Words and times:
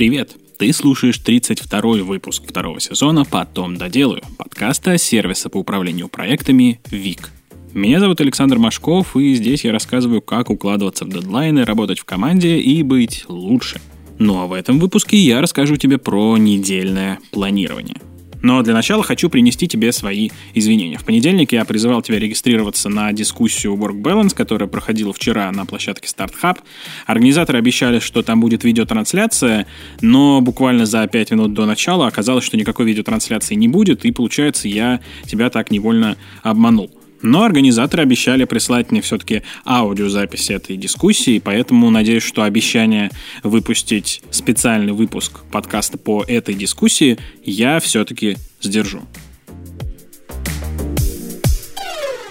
Привет! 0.00 0.34
Ты 0.56 0.72
слушаешь 0.72 1.18
32 1.18 2.04
выпуск 2.04 2.44
второго 2.48 2.80
сезона 2.80 3.26
«Потом 3.26 3.76
доделаю» 3.76 4.22
подкаста 4.38 4.96
сервиса 4.96 5.50
по 5.50 5.58
управлению 5.58 6.08
проектами 6.08 6.80
ВИК. 6.90 7.28
Меня 7.74 8.00
зовут 8.00 8.18
Александр 8.22 8.56
Машков, 8.56 9.14
и 9.14 9.34
здесь 9.34 9.62
я 9.62 9.72
рассказываю, 9.72 10.22
как 10.22 10.48
укладываться 10.48 11.04
в 11.04 11.10
дедлайны, 11.10 11.66
работать 11.66 11.98
в 11.98 12.06
команде 12.06 12.58
и 12.58 12.82
быть 12.82 13.26
лучше. 13.28 13.78
Ну 14.18 14.40
а 14.40 14.46
в 14.46 14.54
этом 14.54 14.78
выпуске 14.78 15.18
я 15.18 15.42
расскажу 15.42 15.76
тебе 15.76 15.98
про 15.98 16.38
недельное 16.38 17.18
планирование– 17.30 17.96
но 18.42 18.62
для 18.62 18.74
начала 18.74 19.02
хочу 19.02 19.28
принести 19.28 19.68
тебе 19.68 19.92
свои 19.92 20.30
извинения. 20.54 20.98
В 20.98 21.04
понедельник 21.04 21.52
я 21.52 21.64
призывал 21.64 22.02
тебя 22.02 22.18
регистрироваться 22.18 22.88
на 22.88 23.12
дискуссию 23.12 23.74
Work 23.74 24.00
Balance, 24.02 24.34
которая 24.34 24.68
проходила 24.68 25.12
вчера 25.12 25.50
на 25.52 25.66
площадке 25.66 26.08
Start 26.08 26.32
Hub. 26.42 26.58
Организаторы 27.06 27.58
обещали, 27.58 27.98
что 27.98 28.22
там 28.22 28.40
будет 28.40 28.64
видеотрансляция, 28.64 29.66
но 30.00 30.40
буквально 30.40 30.86
за 30.86 31.06
5 31.06 31.30
минут 31.32 31.54
до 31.54 31.66
начала 31.66 32.06
оказалось, 32.06 32.44
что 32.44 32.56
никакой 32.56 32.86
видеотрансляции 32.86 33.54
не 33.54 33.68
будет, 33.68 34.04
и 34.04 34.12
получается, 34.12 34.68
я 34.68 35.00
тебя 35.26 35.50
так 35.50 35.70
невольно 35.70 36.16
обманул. 36.42 36.90
Но 37.22 37.44
организаторы 37.44 38.02
обещали 38.02 38.44
прислать 38.44 38.90
мне 38.90 39.02
все-таки 39.02 39.42
аудиозапись 39.66 40.50
этой 40.50 40.76
дискуссии, 40.76 41.38
поэтому 41.38 41.90
надеюсь, 41.90 42.22
что 42.22 42.42
обещание 42.42 43.10
выпустить 43.42 44.22
специальный 44.30 44.92
выпуск 44.92 45.40
подкаста 45.50 45.98
по 45.98 46.24
этой 46.26 46.54
дискуссии 46.54 47.18
я 47.44 47.78
все-таки 47.80 48.36
сдержу. 48.60 49.02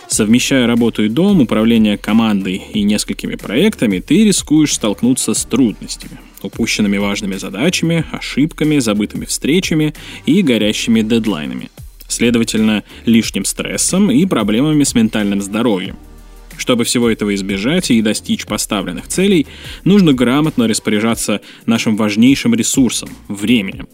Совмещая 0.07 0.65
работу 0.65 1.03
и 1.03 1.09
дом, 1.09 1.41
управление 1.41 1.97
командой 1.97 2.61
и 2.73 2.81
несколькими 2.81 3.35
проектами, 3.35 3.99
ты 3.99 4.25
рискуешь 4.25 4.73
столкнуться 4.73 5.33
с 5.35 5.45
трудностями, 5.45 6.19
упущенными 6.41 6.97
важными 6.97 7.35
задачами, 7.35 8.03
ошибками, 8.11 8.79
забытыми 8.79 9.25
встречами 9.25 9.93
и 10.25 10.41
горящими 10.41 11.01
дедлайнами– 11.03 11.69
следовательно, 12.09 12.83
лишним 13.05 13.45
стрессом 13.45 14.11
и 14.11 14.25
проблемами 14.25 14.83
с 14.83 14.93
ментальным 14.93 15.41
здоровьем. 15.41 15.95
Чтобы 16.57 16.83
всего 16.83 17.09
этого 17.09 17.33
избежать 17.35 17.89
и 17.89 18.01
достичь 18.01 18.45
поставленных 18.45 19.07
целей, 19.07 19.47
нужно 19.85 20.11
грамотно 20.11 20.67
распоряжаться 20.67 21.39
нашим 21.65 21.95
важнейшим 21.95 22.53
ресурсом– 22.53 23.09
временем. 23.29 23.87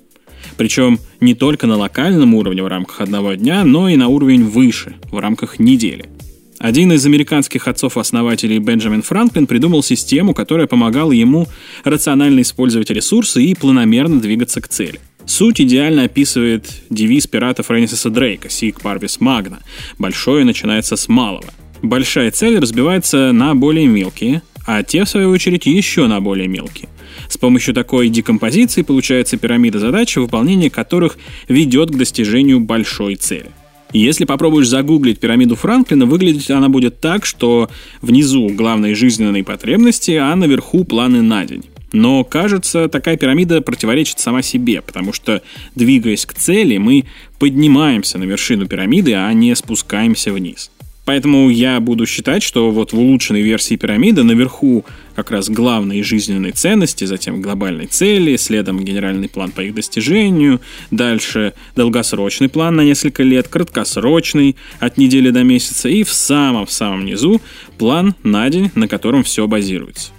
Причем 0.58 1.00
не 1.20 1.36
только 1.36 1.68
на 1.68 1.78
локальном 1.78 2.34
уровне 2.34 2.64
в 2.64 2.68
рамках 2.68 3.02
одного 3.02 3.34
дня, 3.34 3.64
но 3.64 3.88
и 3.88 3.96
на 3.98 4.08
уровень 4.08 4.46
выше, 4.46 4.96
в 5.12 5.20
рамках 5.20 5.60
недели. 5.60 6.10
Один 6.58 6.92
из 6.94 7.06
американских 7.06 7.68
отцов-основателей 7.68 8.60
Бенджамин 8.60 9.04
Франклин 9.04 9.46
придумал 9.46 9.84
систему, 9.84 10.34
которая 10.34 10.68
помогала 10.68 11.12
ему 11.12 11.48
рационально 11.84 12.42
использовать 12.42 12.90
ресурсы 12.90 13.44
и 13.44 13.54
планомерно 13.54 14.20
двигаться 14.20 14.62
к 14.62 14.68
цели– 14.68 15.00
Суть 15.28 15.60
идеально 15.60 16.04
описывает 16.04 16.70
девиз 16.90 17.28
пирата 17.28 17.64
Фрэнсиса 17.64 18.10
Дрейка 18.10 18.50
«Сик 18.50 18.82
парвис 18.82 19.20
магна»– 19.20 19.60
«Большое 19.98 20.46
начинается 20.46 20.96
с 20.96 21.08
малого». 21.08 21.46
Большая 21.82 22.32
цель 22.32 22.60
разбивается 22.60 23.32
на 23.32 23.56
более 23.56 23.88
мелкие, 23.88 24.42
а 24.66 24.84
те, 24.84 25.04
в 25.04 25.10
свою 25.10 25.30
очередь, 25.30 25.66
еще 25.66 26.08
на 26.08 26.22
более 26.22 26.48
мелкие. 26.48 26.90
С 27.28 27.38
помощью 27.38 27.74
такой 27.74 28.10
декомпозиции 28.10 28.82
получается 28.82 29.38
пирамида 29.38 29.80
задач, 29.80 30.16
выполнение 30.16 30.70
которых 30.70 31.18
ведет 31.48 31.92
к 31.92 31.98
достижению 31.98 32.60
большой 32.60 33.16
цели. 33.16 33.52
Если 33.94 34.26
попробуешь 34.26 34.68
загуглить 34.68 35.20
пирамиду 35.20 35.56
Франклина, 35.56 36.06
выглядеть 36.06 36.52
она 36.52 36.70
будет 36.70 37.00
так, 37.00 37.26
что 37.26 37.70
внизу 38.02 38.50
главные 38.50 38.96
жизненные 38.96 39.44
потребности, 39.44 40.12
а 40.12 40.36
наверху 40.36 40.84
планы 40.84 41.22
на 41.22 41.46
день. 41.46 41.64
Но, 41.96 42.26
кажется, 42.26 42.90
такая 42.90 43.16
пирамида 43.16 43.62
противоречит 43.62 44.20
сама 44.20 44.42
себе, 44.42 44.82
потому 44.82 45.14
что, 45.14 45.42
двигаясь 45.76 46.26
к 46.26 46.34
цели, 46.34 46.76
мы 46.76 47.06
поднимаемся 47.40 48.18
на 48.18 48.26
вершину 48.26 48.68
пирамиды, 48.68 49.14
а 49.14 49.32
не 49.32 49.56
спускаемся 49.56 50.34
вниз. 50.34 50.72
Поэтому 51.06 51.50
я 51.50 51.80
буду 51.80 52.06
считать, 52.06 52.44
что 52.44 52.70
вот 52.72 52.92
в 52.92 53.00
улучшенной 53.00 53.44
версии 53.44 53.78
пирамиды 53.78 54.24
наверху 54.24 54.84
как 55.16 55.32
раз 55.32 55.50
главные 55.50 56.04
жизненные 56.04 56.52
ценности, 56.52 57.06
затем 57.06 57.42
глобальные 57.42 57.88
цели, 57.88 58.36
следом 58.36 58.84
генеральный 58.84 59.30
план 59.30 59.52
по 59.52 59.62
их 59.62 59.74
достижению, 59.74 60.60
дальше 60.92 61.54
долгосрочный 61.78 62.50
план 62.50 62.76
на 62.76 62.82
несколько 62.82 63.24
лет, 63.24 63.48
краткосрочный 63.48 64.58
от 64.80 64.98
недели 64.98 65.30
до 65.30 65.44
месяца 65.44 65.88
и 65.88 66.04
в 66.04 66.12
самом-самом 66.12 67.06
низу 67.06 67.42
план 67.78 68.16
на 68.24 68.50
день, 68.50 68.72
на 68.76 68.90
котором 68.90 69.24
все 69.24 69.48
базируется. 69.48 70.15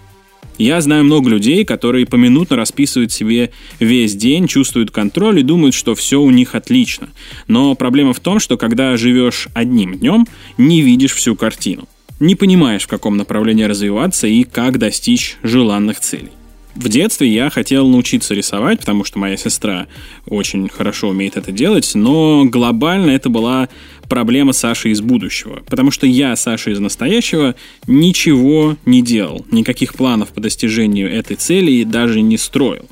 Я 0.58 0.80
знаю 0.80 1.04
много 1.04 1.28
людей, 1.28 1.64
которые 1.64 2.06
поминутно 2.06 2.56
расписывают 2.56 3.12
себе 3.12 3.50
весь 3.78 4.14
день, 4.14 4.46
чувствуют 4.46 4.90
контроль 4.90 5.40
и 5.40 5.42
думают, 5.42 5.74
что 5.74 5.94
все 5.94 6.20
у 6.20 6.30
них 6.30 6.54
отлично. 6.54 7.08
Но 7.46 7.74
проблема 7.74 8.14
в 8.14 8.20
том, 8.20 8.40
что 8.40 8.56
когда 8.56 8.96
живешь 8.96 9.48
одним 9.52 9.98
днем, 9.98 10.26
не 10.56 10.80
видишь 10.80 11.12
всю 11.12 11.36
картину. 11.36 11.88
Не 12.20 12.34
понимаешь, 12.34 12.84
в 12.84 12.88
каком 12.88 13.18
направлении 13.18 13.64
развиваться 13.64 14.26
и 14.26 14.44
как 14.44 14.78
достичь 14.78 15.36
желанных 15.42 16.00
целей. 16.00 16.30
В 16.76 16.90
детстве 16.90 17.26
я 17.28 17.48
хотел 17.48 17.88
научиться 17.88 18.34
рисовать, 18.34 18.80
потому 18.80 19.02
что 19.02 19.18
моя 19.18 19.38
сестра 19.38 19.86
очень 20.26 20.68
хорошо 20.68 21.08
умеет 21.08 21.38
это 21.38 21.50
делать, 21.50 21.90
но 21.94 22.44
глобально 22.44 23.12
это 23.12 23.30
была 23.30 23.70
проблема 24.10 24.52
Саши 24.52 24.90
из 24.90 25.00
будущего. 25.00 25.62
Потому 25.68 25.90
что 25.90 26.06
я, 26.06 26.36
Саша 26.36 26.70
из 26.70 26.78
настоящего, 26.78 27.54
ничего 27.86 28.76
не 28.84 29.00
делал, 29.00 29.46
никаких 29.50 29.94
планов 29.94 30.28
по 30.28 30.40
достижению 30.40 31.10
этой 31.10 31.36
цели 31.36 31.82
даже 31.82 32.20
не 32.20 32.36
строил. 32.36 32.86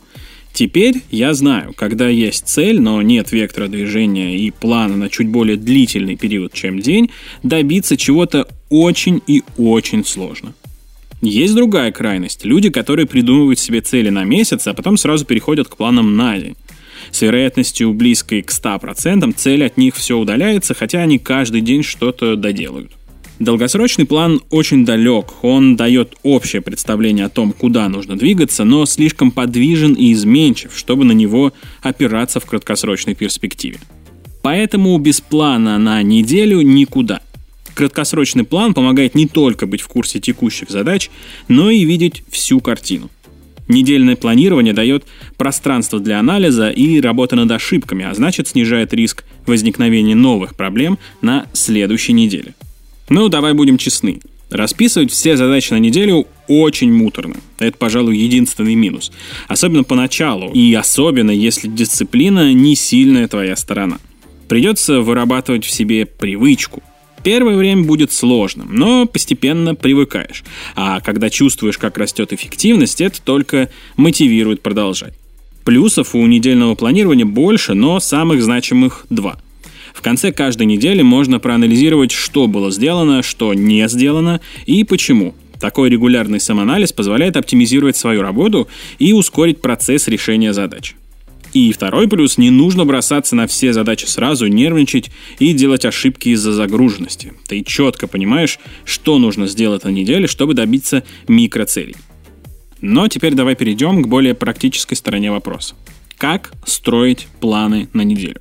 Теперь 0.55 1.03
я 1.11 1.35
знаю, 1.35 1.75
когда 1.77 2.09
есть 2.09 2.49
цель, 2.49 2.81
но 2.81 3.03
нет 3.03 3.33
вектора 3.33 3.69
движения 3.69 4.39
и 4.39 4.51
плана 4.51 4.97
на 4.97 5.11
чуть 5.11 5.29
более 5.29 5.59
длительный 5.59 6.17
период, 6.17 6.55
чем 6.55 6.79
день, 6.79 7.11
добиться 7.43 7.99
чего-то 7.99 8.49
очень 8.71 9.21
и 9.27 9.43
очень 9.59 10.07
сложно. 10.07 10.55
Есть 11.25 11.55
другая 11.55 11.91
крайность. 11.91 12.45
Люди, 12.45 12.71
которые 12.71 13.07
придумывают 13.07 13.59
себе 13.59 13.81
цели 13.81 14.11
на 14.11 14.25
месяц, 14.25 14.67
а 14.67 14.75
потом 14.75 14.97
сразу 14.97 15.25
переходят 15.25 15.69
к 15.69 15.77
планам 15.77 16.17
на 16.17 16.39
день. 16.39 16.57
С 17.11 17.23
вероятностью 17.23 17.93
близкой 17.93 18.43
к 18.43 18.51
100% 18.51 19.33
цель 19.35 19.65
от 19.65 19.77
них 19.77 19.95
все 19.97 20.19
удаляется, 20.19 20.75
хотя 20.75 21.01
они 21.01 21.19
каждый 21.19 21.61
день 21.61 21.83
что-то 21.83 22.37
доделают. 22.37 22.93
Долгосрочный 23.39 24.07
план 24.07 24.41
очень 24.51 24.85
далек, 24.85 25.43
он 25.43 25.77
дает 25.77 26.15
общее 26.23 26.63
представление 26.63 27.27
о 27.27 27.31
том, 27.31 27.53
куда 27.53 27.89
нужно 27.89 28.17
двигаться, 28.17 28.65
но 28.65 28.87
слишком 28.87 29.33
подвижен 29.33 29.95
и 29.95 30.13
изменчив, 30.13 30.73
чтобы 30.77 31.05
на 31.05 31.13
него 31.13 31.53
опираться 31.83 32.39
в 32.39 32.47
краткосрочной 32.47 33.15
перспективе. 33.15 33.79
Поэтому 34.43 34.97
без 34.99 35.21
плана 35.21 35.79
на 35.79 36.03
неделю 36.03 36.61
никуда– 36.61 37.21
Краткосрочный 37.75 38.45
план 38.45 38.73
помогает 38.73 39.15
не 39.15 39.27
только 39.27 39.67
быть 39.67 39.81
в 39.81 39.89
курсе 39.89 40.21
текущих 40.21 40.71
задач, 40.71 41.11
но 41.49 41.71
и 41.71 41.85
видеть 41.85 42.23
всю 42.31 42.61
картину. 42.61 43.11
Недельное 43.67 44.17
планирование 44.17 44.75
дает 44.75 45.05
пространство 45.37 45.99
для 45.99 46.21
анализа 46.21 46.69
и 46.69 47.01
работы 47.01 47.35
над 47.35 47.51
ошибками, 47.51 48.05
а 48.05 48.15
значит 48.15 48.49
снижает 48.49 48.93
риск 48.93 49.25
возникновения 49.47 50.15
новых 50.15 50.55
проблем 50.55 50.99
на 51.23 51.47
следующей 51.53 52.13
неделе. 52.13 52.55
Ну, 53.09 53.29
давай 53.29 53.55
будем 53.55 53.79
честны. 53.79 54.21
Расписывать 54.51 55.11
все 55.11 55.37
задачи 55.37 55.73
на 55.73 55.79
неделю 55.79 56.27
очень 56.47 56.93
муторно. 56.93 57.37
Это, 57.59 57.77
пожалуй, 57.77 58.17
единственный 58.17 58.75
минус. 58.75 59.11
Особенно 59.49 59.83
поначалу. 59.83 60.53
И 60.53 60.73
особенно, 60.75 61.31
если 61.31 61.67
дисциплина 61.67 62.53
не 62.53 62.77
сильная 62.77 63.27
твоя 63.27 63.57
сторона. 63.57 63.99
Придется 64.47 65.01
вырабатывать 65.01 65.65
в 65.65 65.71
себе 65.71 66.05
привычку– 66.05 66.83
Первое 67.25 67.57
время 67.57 67.85
будет 67.85 68.13
сложным, 68.13 68.69
но 68.71 69.07
постепенно 69.07 69.75
привыкаешь. 69.75 70.45
А 70.77 71.01
когда 71.01 71.31
чувствуешь, 71.31 71.79
как 71.79 71.97
растет 71.97 72.35
эффективность, 72.35 73.01
это 73.01 73.21
только 73.21 73.71
мотивирует 73.97 74.61
продолжать. 74.61 75.15
Плюсов 75.65 76.15
у 76.15 76.27
недельного 76.27 76.75
планирования 76.75 77.25
больше, 77.25 77.73
но 77.73 77.99
самых 77.99 78.43
значимых 78.43 79.07
два. 79.09 79.39
В 79.95 80.03
конце 80.03 80.33
каждой 80.33 80.67
недели 80.67 81.01
можно 81.01 81.39
проанализировать, 81.39 82.13
что 82.13 82.47
было 82.47 82.71
сделано, 82.71 83.23
что 83.23 83.55
не 83.55 83.89
сделано 83.89 84.43
и 84.67 84.85
почему. 84.85 85.35
Такой 85.59 85.89
регулярный 85.89 86.41
самоанализ 86.41 86.93
позволяет 86.93 87.39
оптимизировать 87.39 87.97
свою 87.97 88.21
работу 88.21 88.69
и 88.99 89.15
ускорить 89.15 89.63
процесс 89.63 90.09
решения 90.09 90.53
задач. 90.53 90.95
И 91.55 91.71
второй 91.71 92.09
плюс– 92.09 92.37
не 92.39 92.51
нужно 92.51 92.85
бросаться 92.85 93.37
на 93.37 93.47
все 93.47 93.73
задачи 93.73 94.07
сразу, 94.07 94.49
нервничать 94.49 95.13
и 95.39 95.53
делать 95.53 95.85
ошибки 95.85 96.31
из-за 96.31 96.53
загруженности. 96.53 97.33
Ты 97.47 97.63
четко 97.63 98.09
понимаешь, 98.09 98.59
что 98.85 99.21
нужно 99.21 99.47
сделать 99.47 99.85
на 99.85 99.91
неделе, 99.91 100.27
чтобы 100.27 100.55
добиться 100.55 101.05
микроцелей. 101.29 101.95
Но 102.81 103.07
теперь 103.07 103.35
давай 103.35 103.55
перейдем 103.55 104.03
к 104.03 104.09
более 104.09 104.35
практической 104.35 104.97
стороне 104.97 105.31
вопроса. 105.31 105.77
Как 106.19 106.53
строить 106.67 107.29
планы 107.41 107.89
на 107.93 108.03
неделю? 108.03 108.41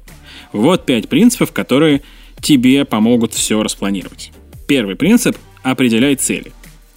Вот 0.51 0.87
пять 0.87 1.07
принципов, 1.07 1.51
которые 1.51 2.01
тебе 2.41 2.83
помогут 2.83 3.35
все 3.35 3.61
распланировать. 3.61 4.31
Первый 4.67 4.95
принцип– 4.95 5.37
определяй 5.63 6.15
цели. 6.15 6.51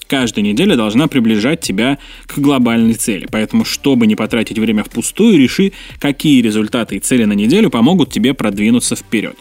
Каждая 0.08 0.44
неделя 0.44 0.76
должна 0.76 1.08
приближать 1.08 1.60
тебя 1.60 1.98
к 2.26 2.38
глобальной 2.38 2.94
цели. 2.94 3.26
Поэтому, 3.30 3.64
чтобы 3.64 4.06
не 4.06 4.14
потратить 4.14 4.58
время 4.58 4.84
впустую, 4.84 5.38
реши, 5.38 5.72
какие 5.98 6.40
результаты 6.42 6.96
и 6.96 7.00
цели 7.00 7.24
на 7.24 7.32
неделю 7.32 7.70
помогут 7.70 8.12
тебе 8.12 8.32
продвинуться 8.34 8.94
вперед. 8.94 9.36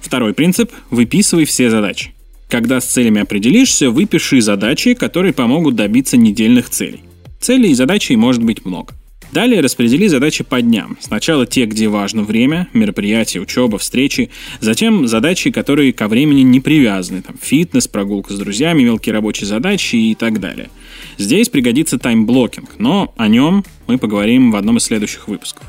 Второй 0.00 0.34
принцип– 0.34 0.72
выписывай 0.90 1.44
все 1.44 1.70
задачи. 1.70 2.12
Когда 2.48 2.80
с 2.80 2.86
целями 2.86 3.22
определишься, 3.22 3.90
выпиши 3.90 4.40
задачи, 4.40 4.94
которые 4.94 5.32
помогут 5.32 5.76
добиться 5.76 6.16
недельных 6.16 6.68
целей. 6.70 7.00
Целей 7.40 7.70
и 7.70 7.74
задачей 7.74 8.16
может 8.16 8.42
быть 8.42 8.64
много. 8.64 8.94
Далее 9.34 9.62
распредели 9.62 10.06
задачи 10.06 10.44
по 10.44 10.62
дням. 10.62 10.96
Сначала 11.00 11.44
те, 11.44 11.66
где 11.66 11.88
важно 11.88 12.22
время, 12.22 12.68
мероприятия, 12.72 13.40
учеба, 13.40 13.78
встречи. 13.78 14.30
Затем 14.60 15.08
задачи, 15.08 15.50
которые 15.50 15.92
ко 15.92 16.06
времени 16.06 16.42
не 16.42 16.60
привязаны. 16.60 17.20
Там, 17.20 17.34
фитнес, 17.42 17.88
прогулка 17.88 18.32
с 18.32 18.38
друзьями, 18.38 18.84
мелкие 18.84 19.12
рабочие 19.12 19.48
задачи 19.48 19.96
и 19.96 20.14
так 20.14 20.38
далее. 20.38 20.70
Здесь 21.18 21.48
пригодится 21.48 21.98
time 21.98 22.23
blocking, 22.23 22.78
но 22.78 23.12
о 23.16 23.26
нем 23.26 23.64
мы 23.88 23.98
поговорим 23.98 24.52
в 24.52 24.56
одном 24.56 24.76
из 24.76 24.84
следующих 24.84 25.26
выпусков. 25.26 25.66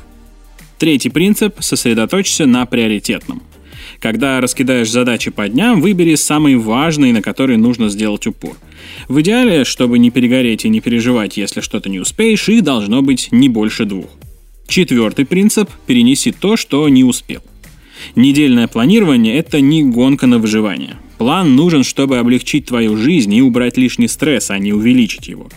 Третий 0.78 1.10
принцип– 1.10 1.56
сосредоточься 1.58 2.46
на 2.46 2.66
приоритетном– 2.66 3.42
когда 4.00 4.40
раскидаешь 4.40 4.90
задачи 4.90 5.30
по 5.30 5.48
дням, 5.48 5.80
выбери 5.80 6.14
самые 6.14 6.58
важные, 6.58 7.12
на 7.12 7.22
которые 7.22 7.58
нужно 7.58 7.88
сделать 7.88 8.26
упор. 8.26 8.56
В 9.08 9.20
идеале, 9.20 9.64
чтобы 9.64 9.98
не 9.98 10.10
перегореть 10.10 10.64
и 10.64 10.68
не 10.68 10.80
переживать, 10.80 11.36
если 11.36 11.60
что-то 11.60 11.88
не 11.88 12.00
успеешь, 12.00 12.48
их 12.48 12.62
должно 12.62 13.02
быть 13.02 13.28
не 13.30 13.48
больше 13.48 13.84
двух. 13.84 14.10
Четвертый 14.68 15.24
принцип– 15.24 15.70
перенеси 15.86 16.32
то, 16.32 16.56
что 16.56 16.88
не 16.88 17.04
успел. 17.04 17.42
Недельное 18.14 18.68
планирование– 18.68 19.36
это 19.38 19.60
не 19.60 19.84
гонка 19.84 20.26
на 20.26 20.38
выживание. 20.38 20.96
План 21.18 21.56
нужен, 21.56 21.82
чтобы 21.82 22.18
облегчить 22.18 22.66
твою 22.66 22.96
жизнь 22.96 23.32
и 23.32 23.42
убрать 23.42 23.76
лишний 23.78 24.08
стресс, 24.08 24.50
а 24.50 24.58
не 24.58 24.72
увеличить 24.72 25.28
его. 25.28 25.48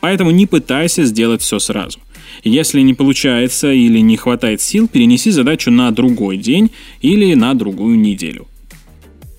Поэтому 0.00 0.30
не 0.30 0.46
пытайся 0.46 1.04
сделать 1.04 1.42
все 1.42 1.58
сразу. 1.58 1.98
Если 2.44 2.80
не 2.80 2.94
получается 2.94 3.72
или 3.72 3.98
не 3.98 4.16
хватает 4.16 4.60
сил, 4.60 4.88
перенеси 4.88 5.30
задачу 5.30 5.70
на 5.70 5.90
другой 5.90 6.36
день 6.36 6.70
или 7.00 7.34
на 7.34 7.54
другую 7.54 7.98
неделю. 7.98 8.46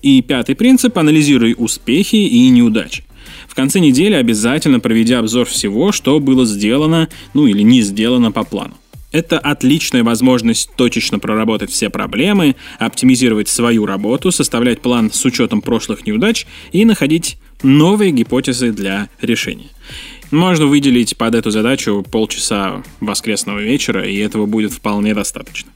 И 0.02 0.22
пятый 0.22 0.54
принцип– 0.54 0.96
анализируй 0.98 1.54
успехи 1.56 2.16
и 2.16 2.48
неудачи. 2.48 3.04
В 3.48 3.54
конце 3.54 3.80
недели 3.80 4.14
обязательно 4.14 4.80
проведи 4.80 5.12
обзор 5.12 5.46
всего, 5.46 5.92
что 5.92 6.20
было 6.20 6.46
сделано, 6.46 7.08
ну 7.34 7.46
или 7.46 7.62
не 7.62 7.82
сделано 7.82 8.32
по 8.32 8.44
плану. 8.44 8.74
Это 9.12 9.38
отличная 9.38 10.04
возможность 10.04 10.70
точечно 10.76 11.18
проработать 11.18 11.70
все 11.70 11.90
проблемы, 11.90 12.54
оптимизировать 12.78 13.48
свою 13.48 13.84
работу, 13.84 14.30
составлять 14.30 14.80
план 14.80 15.10
с 15.12 15.24
учетом 15.24 15.62
прошлых 15.62 16.06
неудач 16.06 16.46
и 16.70 16.84
находить 16.84 17.36
новые 17.62 18.12
гипотезы 18.12 18.72
для 18.72 19.08
решения. 19.20 19.68
Можно 20.30 20.66
выделить 20.66 21.16
под 21.16 21.34
эту 21.34 21.50
задачу 21.50 22.04
полчаса 22.08 22.82
воскресного 23.00 23.58
вечера, 23.58 24.08
и 24.08 24.16
этого 24.16 24.46
будет 24.46 24.72
вполне 24.72 25.14
достаточно. 25.14 25.70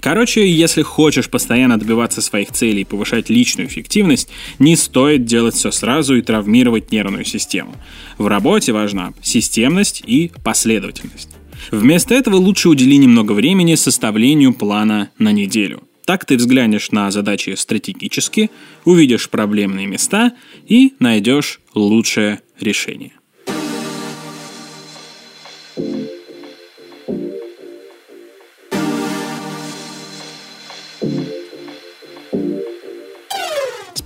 Короче, 0.00 0.46
если 0.46 0.82
хочешь 0.82 1.30
постоянно 1.30 1.78
добиваться 1.78 2.20
своих 2.20 2.52
целей 2.52 2.82
и 2.82 2.84
повышать 2.84 3.30
личную 3.30 3.68
эффективность, 3.68 4.28
не 4.58 4.76
стоит 4.76 5.24
делать 5.24 5.54
все 5.54 5.70
сразу 5.70 6.16
и 6.16 6.22
травмировать 6.22 6.92
нервную 6.92 7.24
систему. 7.24 7.74
В 8.18 8.26
работе 8.26 8.72
важна 8.72 9.14
системность 9.22 10.02
и 10.06 10.30
последовательность. 10.42 11.30
Вместо 11.70 12.14
этого 12.14 12.36
лучше 12.36 12.68
удели 12.68 12.98
немного 12.98 13.32
времени 13.32 13.76
составлению 13.76 14.52
плана 14.52 15.10
на 15.18 15.32
неделю. 15.32 15.84
Так 16.04 16.26
ты 16.26 16.36
взглянешь 16.36 16.90
на 16.90 17.10
задачи 17.10 17.54
стратегически, 17.56 18.50
увидишь 18.84 19.30
проблемные 19.30 19.86
места 19.86 20.32
и 20.66 20.92
найдешь 20.98 21.60
лучшее 21.72 22.42
решение. 22.60 23.12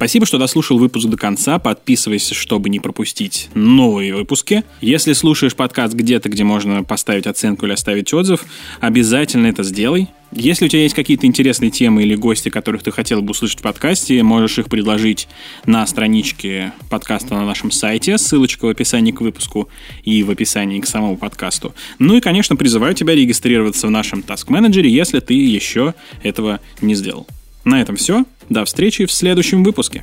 Спасибо, 0.09 0.25
что 0.25 0.39
дослушал 0.39 0.79
выпуск 0.79 1.07
до 1.07 1.19
конца. 1.19 1.59
Подписывайся, 1.59 2.35
чтобы 2.35 2.71
не 2.71 2.81
пропустить 2.81 3.51
новые 3.53 4.15
выпуски. 4.15 4.65
Если 4.81 5.13
слушаешь 5.13 5.55
подкаст 5.55 5.93
где-то, 5.93 6.31
где 6.31 6.45
можно 6.45 6.83
поставить 6.83 7.27
оценку 7.27 7.67
или 7.67 7.75
оставить 7.75 8.15
отзыв, 8.15 8.47
обязательно 8.81 9.49
это 9.49 9.63
сделай. 9.63 10.09
Если 10.33 10.65
у 10.65 10.69
тебя 10.69 10.81
есть 10.81 10.95
какие-то 10.95 11.27
интересные 11.27 11.71
темы 11.71 12.05
или 12.05 12.15
гости, 12.15 12.49
которых 12.49 12.83
ты 12.83 12.91
хотел 12.91 13.21
бы 13.21 13.33
услышать 13.33 13.59
в 13.59 13.63
подкасте, 13.63 14.23
можешь 14.23 14.59
их 14.59 14.71
предложить 14.71 15.29
на 15.67 15.87
страничке 15.87 16.73
подкаста 16.89 17.35
на 17.35 17.45
нашем 17.45 17.71
сайте, 17.71 18.17
ссылочка 18.17 18.65
в 18.65 18.71
описании 18.71 19.13
к 19.13 19.21
выпуску 19.21 19.69
и 20.05 20.23
в 20.23 20.31
описании 20.31 20.81
к 20.81 20.87
самому 20.87 21.19
подкасту. 21.19 21.75
Ну 21.99 22.17
и, 22.17 22.23
конечно, 22.23 22.57
призываю 22.57 22.95
тебя 22.95 23.15
регистрироваться 23.15 23.87
в 23.87 23.91
нашем 23.91 24.21
Task 24.21 24.47
Manager, 24.47 24.87
если 24.87 25.21
ты 25.21 25.35
еще 25.35 25.93
этого 26.23 26.61
не 26.81 26.95
сделал. 26.95 27.27
На 27.69 27.82
этом 27.82 27.97
все. 27.97 28.25
До 28.49 28.65
встречи 28.65 29.05
в 29.05 29.12
следующем 29.12 29.62
выпуске. 29.62 30.03